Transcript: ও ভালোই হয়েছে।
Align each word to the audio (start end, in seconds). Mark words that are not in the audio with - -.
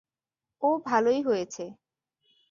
ও 0.61 0.69
ভালোই 0.85 1.19
হয়েছে। 1.21 1.63